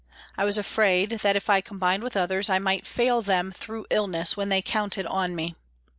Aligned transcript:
I 0.35 0.45
was 0.45 0.57
afraid 0.57 1.11
that, 1.21 1.35
if 1.35 1.47
I 1.47 1.61
combined 1.61 2.01
with 2.01 2.17
others, 2.17 2.49
I 2.49 2.57
might 2.57 2.87
fail 2.87 3.21
them, 3.21 3.51
through 3.51 3.85
illness, 3.91 4.35
when 4.35 4.49
they 4.49 4.63
counted 4.63 5.05
on 5.05 5.35
me. 5.35 5.53